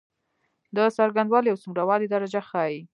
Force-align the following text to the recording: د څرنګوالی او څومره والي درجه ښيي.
د 0.75 0.77
څرنګوالی 0.95 1.49
او 1.51 1.61
څومره 1.63 1.83
والي 1.85 2.07
درجه 2.13 2.41
ښيي. 2.49 2.77